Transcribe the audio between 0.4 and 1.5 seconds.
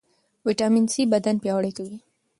ویټامین سي بدن